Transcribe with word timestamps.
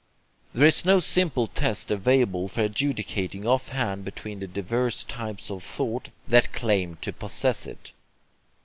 There 0.55 0.65
is 0.65 0.83
no 0.83 0.99
simple 0.99 1.45
test 1.45 1.91
available 1.91 2.47
for 2.47 2.61
adjudicating 2.63 3.45
offhand 3.45 4.03
between 4.03 4.39
the 4.39 4.47
divers 4.47 5.03
types 5.03 5.51
of 5.51 5.61
thought 5.61 6.09
that 6.27 6.51
claim 6.53 6.97
to 7.01 7.13
possess 7.13 7.67
it. 7.67 7.91